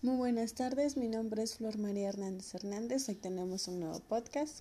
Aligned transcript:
Muy 0.00 0.14
buenas 0.14 0.54
tardes, 0.54 0.96
mi 0.96 1.08
nombre 1.08 1.42
es 1.42 1.56
Flor 1.56 1.76
María 1.76 2.10
Hernández 2.10 2.54
Hernández. 2.54 3.08
Hoy 3.08 3.16
tenemos 3.16 3.66
un 3.66 3.80
nuevo 3.80 3.98
podcast, 3.98 4.60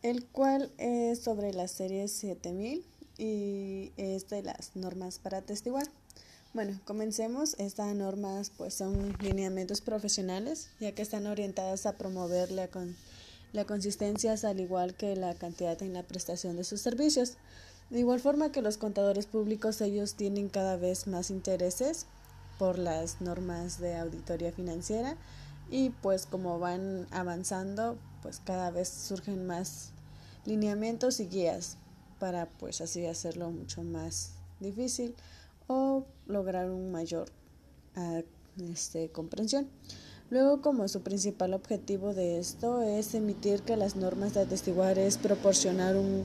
el 0.00 0.24
cual 0.24 0.72
es 0.78 1.18
sobre 1.18 1.52
la 1.52 1.68
serie 1.68 2.08
7000 2.08 2.82
y 3.18 3.92
es 3.98 4.30
de 4.30 4.42
las 4.42 4.74
normas 4.74 5.18
para 5.18 5.38
atestiguar. 5.38 5.86
Bueno, 6.54 6.80
comencemos. 6.86 7.54
Estas 7.58 7.94
normas 7.94 8.50
pues 8.56 8.72
son 8.72 9.14
lineamientos 9.20 9.82
profesionales, 9.82 10.70
ya 10.80 10.92
que 10.92 11.02
están 11.02 11.26
orientadas 11.26 11.84
a 11.84 11.98
promover 11.98 12.50
la, 12.50 12.68
con, 12.68 12.96
la 13.52 13.66
consistencia 13.66 14.36
al 14.42 14.58
igual 14.58 14.94
que 14.94 15.16
la 15.16 15.34
cantidad 15.34 15.82
en 15.82 15.92
la 15.92 16.02
prestación 16.02 16.56
de 16.56 16.64
sus 16.64 16.80
servicios. 16.80 17.34
De 17.90 17.98
igual 17.98 18.20
forma 18.20 18.52
que 18.52 18.62
los 18.62 18.78
contadores 18.78 19.26
públicos, 19.26 19.82
ellos 19.82 20.14
tienen 20.14 20.48
cada 20.48 20.78
vez 20.78 21.06
más 21.06 21.28
intereses 21.28 22.06
por 22.58 22.78
las 22.78 23.20
normas 23.20 23.78
de 23.80 23.96
auditoría 23.96 24.52
financiera 24.52 25.16
y 25.70 25.90
pues 25.90 26.26
como 26.26 26.58
van 26.58 27.06
avanzando 27.10 27.98
pues 28.22 28.40
cada 28.44 28.70
vez 28.70 28.88
surgen 28.88 29.46
más 29.46 29.90
lineamientos 30.44 31.20
y 31.20 31.26
guías 31.26 31.76
para 32.18 32.46
pues 32.46 32.80
así 32.80 33.06
hacerlo 33.06 33.50
mucho 33.50 33.82
más 33.82 34.32
difícil 34.60 35.14
o 35.66 36.04
lograr 36.26 36.70
un 36.70 36.90
mayor 36.90 37.28
ah, 37.96 38.22
este, 38.70 39.10
comprensión. 39.10 39.68
Luego, 40.28 40.60
como 40.60 40.88
su 40.88 41.02
principal 41.02 41.54
objetivo 41.54 42.12
de 42.12 42.38
esto 42.40 42.82
es 42.82 43.14
emitir 43.14 43.62
que 43.62 43.76
las 43.76 43.94
normas 43.94 44.34
de 44.34 44.40
atestiguar 44.40 44.98
es 44.98 45.18
proporcionar 45.18 45.96
un 45.96 46.24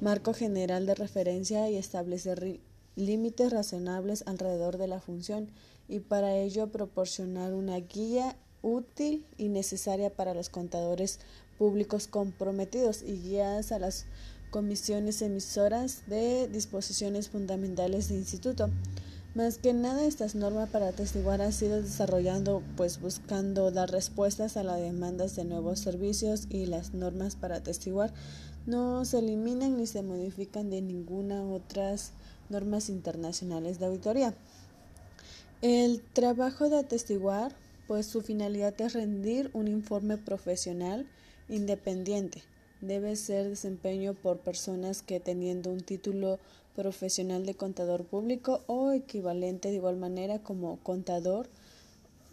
marco 0.00 0.34
general 0.34 0.84
de 0.84 0.94
referencia 0.94 1.70
y 1.70 1.76
establecer 1.76 2.60
límites 2.98 3.52
razonables 3.52 4.24
alrededor 4.26 4.76
de 4.78 4.88
la 4.88 5.00
función 5.00 5.48
y 5.88 6.00
para 6.00 6.36
ello 6.36 6.68
proporcionar 6.68 7.54
una 7.54 7.76
guía 7.78 8.36
útil 8.62 9.24
y 9.36 9.48
necesaria 9.48 10.10
para 10.10 10.34
los 10.34 10.48
contadores 10.48 11.20
públicos 11.58 12.08
comprometidos 12.08 13.02
y 13.02 13.20
guías 13.20 13.72
a 13.72 13.78
las 13.78 14.06
comisiones 14.50 15.22
emisoras 15.22 16.02
de 16.06 16.48
disposiciones 16.48 17.28
fundamentales 17.28 18.08
de 18.08 18.16
instituto. 18.16 18.70
Más 19.34 19.58
que 19.58 19.72
nada, 19.72 20.04
estas 20.04 20.34
normas 20.34 20.70
para 20.70 20.88
atestiguar 20.88 21.42
han 21.42 21.52
sido 21.52 21.80
desarrollando, 21.80 22.62
pues 22.76 23.00
buscando 23.00 23.70
dar 23.70 23.90
respuestas 23.90 24.56
a 24.56 24.64
las 24.64 24.80
demandas 24.80 25.36
de 25.36 25.44
nuevos 25.44 25.80
servicios 25.80 26.46
y 26.50 26.66
las 26.66 26.94
normas 26.94 27.36
para 27.36 27.56
atestiguar 27.56 28.12
no 28.66 29.04
se 29.06 29.20
eliminan 29.20 29.78
ni 29.78 29.86
se 29.86 30.02
modifican 30.02 30.68
de 30.68 30.82
ninguna 30.82 31.42
otras 31.42 32.12
normas 32.50 32.88
internacionales 32.88 33.78
de 33.78 33.86
auditoría. 33.86 34.34
El 35.60 36.02
trabajo 36.12 36.68
de 36.68 36.78
atestiguar, 36.78 37.54
pues 37.86 38.06
su 38.06 38.20
finalidad 38.20 38.80
es 38.80 38.92
rendir 38.92 39.50
un 39.54 39.66
informe 39.66 40.16
profesional 40.16 41.06
independiente. 41.48 42.42
Debe 42.80 43.16
ser 43.16 43.48
desempeño 43.48 44.14
por 44.14 44.38
personas 44.38 45.02
que 45.02 45.18
teniendo 45.18 45.70
un 45.70 45.80
título 45.80 46.38
profesional 46.76 47.44
de 47.44 47.54
contador 47.54 48.04
público 48.04 48.62
o 48.68 48.92
equivalente 48.92 49.68
de 49.68 49.76
igual 49.76 49.96
manera 49.96 50.38
como 50.44 50.78
contador 50.84 51.48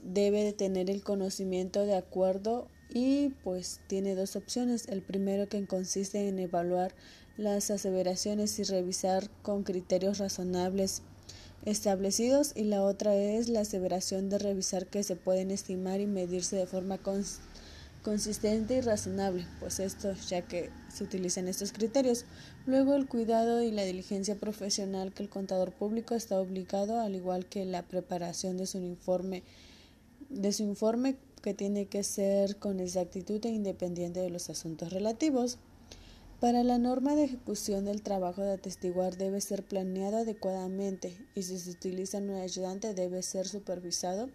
debe 0.03 0.43
de 0.43 0.53
tener 0.53 0.89
el 0.91 1.01
conocimiento 1.01 1.83
de 1.85 1.95
acuerdo 1.95 2.67
y 2.89 3.29
pues 3.43 3.81
tiene 3.87 4.15
dos 4.15 4.35
opciones. 4.35 4.87
El 4.87 5.01
primero 5.01 5.49
que 5.49 5.65
consiste 5.65 6.27
en 6.27 6.39
evaluar 6.39 6.93
las 7.37 7.71
aseveraciones 7.71 8.57
y 8.59 8.63
revisar 8.63 9.29
con 9.41 9.63
criterios 9.63 10.19
razonables 10.19 11.01
establecidos 11.65 12.51
y 12.55 12.63
la 12.63 12.83
otra 12.83 13.15
es 13.15 13.49
la 13.49 13.61
aseveración 13.61 14.29
de 14.29 14.37
revisar 14.37 14.85
que 14.87 15.03
se 15.03 15.15
pueden 15.15 15.51
estimar 15.51 15.99
y 15.99 16.05
medirse 16.05 16.55
de 16.55 16.67
forma 16.67 16.99
consistente 18.03 18.75
y 18.75 18.81
razonable, 18.81 19.47
pues 19.59 19.79
esto 19.79 20.13
ya 20.27 20.43
que 20.43 20.69
se 20.93 21.03
utilizan 21.03 21.47
estos 21.47 21.71
criterios. 21.71 22.25
Luego 22.67 22.93
el 22.93 23.07
cuidado 23.07 23.63
y 23.63 23.71
la 23.71 23.83
diligencia 23.83 24.35
profesional 24.35 25.11
que 25.11 25.23
el 25.23 25.29
contador 25.29 25.71
público 25.71 26.13
está 26.13 26.39
obligado, 26.39 26.99
al 26.99 27.15
igual 27.15 27.47
que 27.47 27.65
la 27.65 27.83
preparación 27.83 28.57
de 28.57 28.67
su 28.67 28.77
informe 28.77 29.43
de 30.29 30.51
su 30.53 30.63
informe 30.63 31.17
que 31.41 31.53
tiene 31.53 31.85
que 31.85 32.03
ser 32.03 32.57
con 32.57 32.79
exactitud 32.79 33.45
e 33.45 33.49
independiente 33.49 34.19
de 34.19 34.29
los 34.29 34.49
asuntos 34.49 34.91
relativos. 34.91 35.59
Para 36.45 36.63
la 36.63 36.77
norma 36.77 37.15
de 37.15 37.23
ejecución 37.23 37.85
del 37.85 38.03
trabajo 38.03 38.43
de 38.43 38.53
atestiguar 38.53 39.17
debe 39.17 39.41
ser 39.41 39.63
planeado 39.63 40.17
adecuadamente 40.17 41.17
y 41.33 41.41
si 41.41 41.57
se 41.57 41.71
utiliza 41.71 42.19
un 42.19 42.35
ayudante 42.35 42.93
debe 42.93 43.23
ser 43.23 43.47
supervisado 43.47 44.29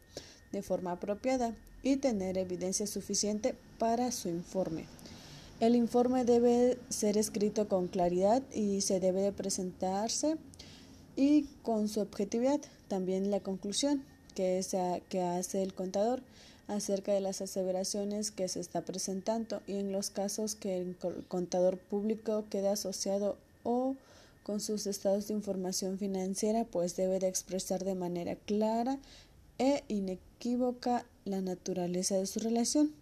de 0.50 0.60
forma 0.60 0.90
apropiada 0.90 1.54
y 1.84 1.98
tener 1.98 2.36
evidencia 2.36 2.88
suficiente 2.88 3.54
para 3.78 4.10
su 4.10 4.28
informe. 4.28 4.86
El 5.60 5.76
informe 5.76 6.24
debe 6.24 6.78
ser 6.88 7.16
escrito 7.16 7.68
con 7.68 7.86
claridad 7.86 8.42
y 8.52 8.80
se 8.80 8.98
debe 8.98 9.22
de 9.22 9.30
presentarse 9.30 10.36
y 11.14 11.44
con 11.62 11.86
su 11.86 12.00
objetividad. 12.00 12.60
También 12.88 13.30
la 13.30 13.38
conclusión 13.38 14.02
que, 14.34 14.60
que 15.08 15.22
hace 15.22 15.62
el 15.62 15.74
contador 15.74 16.24
acerca 16.70 17.12
de 17.12 17.20
las 17.20 17.40
aseveraciones 17.40 18.30
que 18.30 18.48
se 18.48 18.60
está 18.60 18.82
presentando 18.82 19.60
y 19.66 19.74
en 19.74 19.92
los 19.92 20.10
casos 20.10 20.54
que 20.54 20.78
el 20.78 20.96
contador 21.28 21.78
público 21.78 22.44
quede 22.48 22.68
asociado 22.68 23.36
o 23.64 23.96
con 24.44 24.60
sus 24.60 24.86
estados 24.86 25.28
de 25.28 25.34
información 25.34 25.98
financiera, 25.98 26.64
pues 26.64 26.96
debe 26.96 27.18
de 27.18 27.28
expresar 27.28 27.84
de 27.84 27.94
manera 27.94 28.36
clara 28.36 28.98
e 29.58 29.82
inequívoca 29.88 31.04
la 31.24 31.40
naturaleza 31.40 32.16
de 32.16 32.26
su 32.26 32.38
relación, 32.40 32.92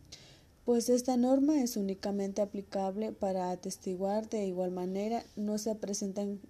pues 0.68 0.90
esta 0.90 1.16
norma 1.16 1.62
es 1.62 1.78
únicamente 1.78 2.42
aplicable 2.42 3.12
para 3.12 3.50
atestiguar 3.50 4.28
de 4.28 4.44
igual 4.44 4.70
manera, 4.70 5.24
no 5.34 5.56
se 5.56 5.74
presentan 5.74 6.40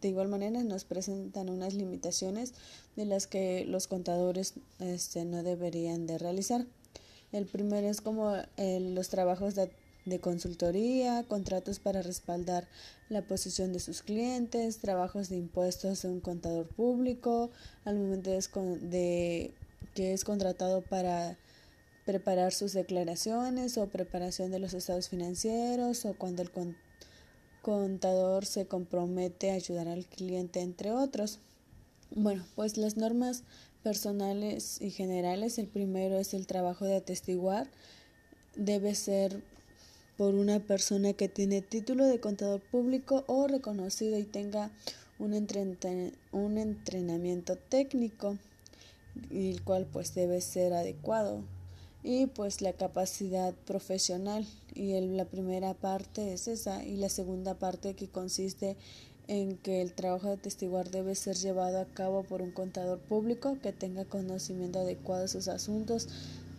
de 0.00 0.08
igual 0.08 0.28
manera 0.28 0.62
nos 0.62 0.84
presentan 0.84 1.48
unas 1.48 1.74
limitaciones 1.74 2.54
de 2.94 3.04
las 3.04 3.26
que 3.26 3.64
los 3.66 3.88
contadores 3.88 4.54
este, 4.78 5.24
no 5.24 5.42
deberían 5.42 6.06
de 6.06 6.18
realizar. 6.18 6.66
El 7.32 7.46
primero 7.46 7.88
es 7.88 8.00
como 8.00 8.36
eh, 8.58 8.78
los 8.78 9.08
trabajos 9.08 9.56
de, 9.56 10.20
consultoría, 10.20 11.24
contratos 11.26 11.80
para 11.80 12.00
respaldar 12.00 12.68
la 13.08 13.22
posición 13.22 13.72
de 13.72 13.80
sus 13.80 14.02
clientes, 14.02 14.78
trabajos 14.78 15.30
de 15.30 15.36
impuestos 15.36 16.02
de 16.02 16.10
un 16.10 16.20
contador 16.20 16.68
público, 16.68 17.50
al 17.84 17.98
momento 17.98 18.30
de, 18.30 19.52
que 19.96 20.12
es 20.12 20.22
contratado 20.22 20.80
para 20.82 21.36
preparar 22.04 22.52
sus 22.52 22.72
declaraciones 22.72 23.78
o 23.78 23.88
preparación 23.88 24.50
de 24.50 24.58
los 24.58 24.74
estados 24.74 25.08
financieros 25.08 26.04
o 26.04 26.14
cuando 26.14 26.42
el 26.42 26.50
contador 27.62 28.44
se 28.44 28.66
compromete 28.66 29.50
a 29.50 29.54
ayudar 29.54 29.88
al 29.88 30.04
cliente, 30.06 30.60
entre 30.60 30.92
otros. 30.92 31.38
Bueno, 32.10 32.44
pues 32.54 32.76
las 32.76 32.96
normas 32.96 33.42
personales 33.82 34.80
y 34.80 34.90
generales, 34.90 35.58
el 35.58 35.66
primero 35.66 36.18
es 36.18 36.34
el 36.34 36.46
trabajo 36.46 36.84
de 36.84 36.96
atestiguar, 36.96 37.68
debe 38.54 38.94
ser 38.94 39.42
por 40.16 40.34
una 40.34 40.60
persona 40.60 41.12
que 41.14 41.28
tiene 41.28 41.60
título 41.60 42.06
de 42.06 42.20
contador 42.20 42.60
público 42.60 43.24
o 43.26 43.48
reconocido 43.48 44.18
y 44.18 44.24
tenga 44.24 44.70
un, 45.18 45.32
un 46.32 46.58
entrenamiento 46.58 47.56
técnico, 47.56 48.38
el 49.30 49.62
cual 49.64 49.86
pues 49.86 50.14
debe 50.14 50.40
ser 50.40 50.72
adecuado 50.72 51.42
y 52.04 52.26
pues 52.26 52.60
la 52.60 52.74
capacidad 52.74 53.54
profesional. 53.64 54.46
Y 54.74 54.92
el, 54.92 55.16
la 55.16 55.24
primera 55.24 55.74
parte 55.74 56.34
es 56.34 56.46
esa 56.46 56.84
y 56.84 56.96
la 56.96 57.08
segunda 57.08 57.54
parte 57.54 57.94
que 57.94 58.08
consiste 58.08 58.76
en 59.26 59.56
que 59.56 59.80
el 59.80 59.94
trabajo 59.94 60.28
de 60.28 60.36
testiguar 60.36 60.90
debe 60.90 61.14
ser 61.14 61.36
llevado 61.36 61.80
a 61.80 61.86
cabo 61.86 62.22
por 62.22 62.42
un 62.42 62.50
contador 62.50 62.98
público 62.98 63.58
que 63.62 63.72
tenga 63.72 64.04
conocimiento 64.04 64.80
adecuado 64.80 65.22
de 65.22 65.28
sus 65.28 65.48
asuntos 65.48 66.08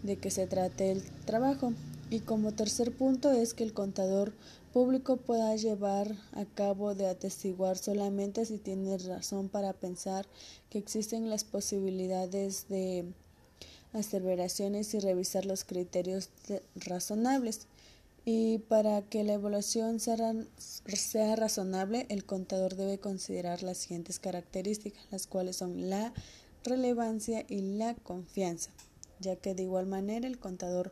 de 0.02 0.18
que 0.18 0.32
se 0.32 0.48
trate 0.48 0.92
el 0.92 1.04
trabajo. 1.26 1.74
Y 2.10 2.20
como 2.20 2.54
tercer 2.54 2.92
punto 2.92 3.32
es 3.32 3.54
que 3.54 3.64
el 3.64 3.74
contador 3.74 4.34
público 4.74 5.18
pueda 5.18 5.56
llevar 5.56 6.16
a 6.34 6.46
cabo 6.46 6.96
de 6.96 7.08
atestiguar 7.08 7.78
solamente 7.78 8.46
si 8.46 8.58
tiene 8.58 8.98
razón 8.98 9.48
para 9.50 9.74
pensar 9.74 10.26
que 10.70 10.80
existen 10.80 11.30
las 11.30 11.44
posibilidades 11.44 12.68
de 12.68 13.06
aseveraciones 13.96 14.94
y 14.94 15.00
revisar 15.00 15.46
los 15.46 15.64
criterios 15.64 16.30
razonables. 16.76 17.68
Y 18.26 18.60
para 18.60 19.04
que 19.04 19.24
la 19.24 19.34
evaluación 19.34 20.00
sea, 20.00 20.34
sea 20.58 21.36
razonable, 21.36 22.08
el 22.10 22.26
contador 22.26 22.76
debe 22.76 23.00
considerar 23.00 23.62
las 23.62 23.78
siguientes 23.78 24.20
características, 24.20 25.06
las 25.12 25.28
cuales 25.28 25.58
son 25.58 25.90
la 25.90 26.12
relevancia 26.64 27.46
y 27.48 27.62
la 27.78 27.94
confianza, 27.94 28.72
ya 29.20 29.36
que 29.36 29.54
de 29.54 29.64
igual 29.64 29.86
manera 29.86 30.28
el 30.28 30.40
contador 30.40 30.92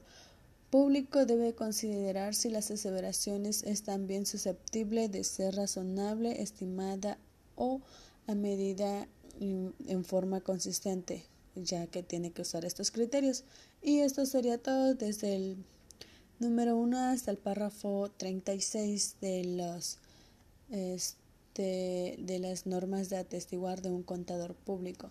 público 0.70 1.26
debe 1.26 1.54
considerar 1.56 2.36
si 2.36 2.50
las 2.50 2.70
aseveraciones 2.70 3.64
están 3.64 4.06
bien 4.08 4.28
susceptibles 4.28 5.12
de 5.12 5.24
ser 5.24 5.56
razonable, 5.56 6.42
estimada 6.42 7.18
o 7.56 7.82
a 8.28 8.36
medida 8.36 9.08
en 9.40 10.06
forma 10.06 10.42
consistente 10.42 11.26
ya 11.56 11.88
que 11.88 12.04
tiene 12.04 12.32
que 12.32 12.42
usar 12.42 12.66
estos 12.66 12.92
criterios. 12.92 13.44
Y 13.82 14.00
esto 14.00 14.26
sería 14.26 14.58
todo 14.58 14.96
desde 14.96 15.36
el 15.36 15.58
número 16.40 16.76
1 16.76 16.98
hasta 16.98 17.32
el 17.32 17.38
párrafo 17.38 18.12
36 18.18 19.16
de 19.22 19.44
los 19.44 20.00
este, 20.70 22.16
de 22.20 22.40
las 22.40 22.66
normas 22.66 23.10
de 23.10 23.18
atestiguar 23.18 23.82
de 23.82 23.90
un 23.90 24.04
contador 24.04 24.56
público. 24.56 25.10